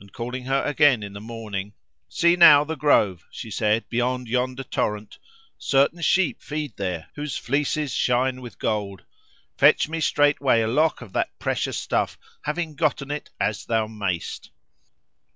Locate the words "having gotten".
12.42-13.12